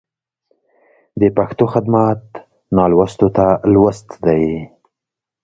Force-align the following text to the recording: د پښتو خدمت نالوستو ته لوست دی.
د 1.19 1.21
پښتو 1.37 1.63
خدمت 1.73 2.23
نالوستو 2.75 3.27
ته 3.35 3.47
لوست 3.73 4.07
دی. 4.25 4.45